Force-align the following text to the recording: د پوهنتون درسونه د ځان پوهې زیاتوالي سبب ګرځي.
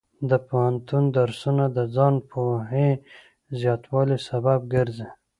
د 0.29 0.31
پوهنتون 0.47 1.03
درسونه 1.17 1.65
د 1.77 1.79
ځان 1.95 2.15
پوهې 2.31 2.89
زیاتوالي 3.59 4.17
سبب 4.29 4.59
ګرځي. 4.73 5.07